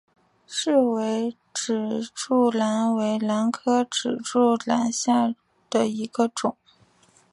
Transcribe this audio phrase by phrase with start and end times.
[0.47, 5.35] 雉尾指柱兰为兰科指柱兰属下
[5.69, 6.57] 的一个种。